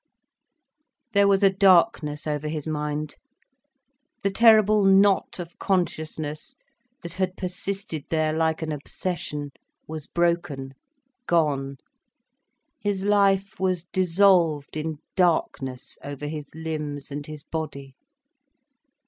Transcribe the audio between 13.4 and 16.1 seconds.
was dissolved in darkness